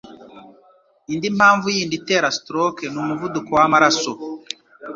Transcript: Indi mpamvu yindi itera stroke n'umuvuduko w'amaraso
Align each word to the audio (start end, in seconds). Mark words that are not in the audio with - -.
Indi 1.13 1.27
mpamvu 1.37 1.67
yindi 1.75 1.95
itera 1.99 2.27
stroke 2.37 2.85
n'umuvuduko 2.93 3.49
w'amaraso 3.57 4.11